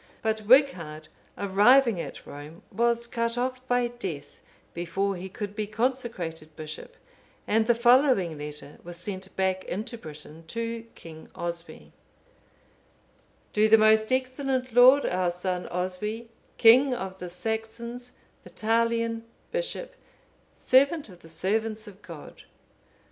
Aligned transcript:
But 0.23 0.47
Wighard, 0.47 1.09
arriving 1.37 2.01
at 2.01 2.25
Rome, 2.25 2.63
was 2.71 3.05
cut 3.05 3.37
off 3.37 3.61
by 3.67 3.85
death, 3.87 4.37
before 4.73 5.15
he 5.15 5.29
could 5.29 5.55
be 5.55 5.67
consecrated 5.67 6.55
bishop, 6.55 6.97
and 7.45 7.67
the 7.67 7.75
following 7.75 8.35
letter 8.35 8.79
was 8.83 8.97
sent 8.97 9.35
back 9.35 9.63
into 9.65 9.99
Britain 9.99 10.43
to 10.47 10.87
King 10.95 11.29
Oswy:— 11.35 11.91
"_To 13.53 13.69
the 13.69 13.77
most 13.77 14.11
excellent 14.11 14.73
lord, 14.73 15.05
our 15.05 15.29
son, 15.29 15.67
Oswy, 15.69 16.29
king 16.57 16.95
of 16.95 17.19
the__ 17.19 17.27
Saxons, 17.29 18.13
Vitalian,_(501)_ 18.43 19.21
bishop, 19.51 19.93
servant 20.55 21.09
of 21.09 21.19
the 21.19 21.29
servants 21.29 21.85
of 21.87 22.01
God. 22.01 22.41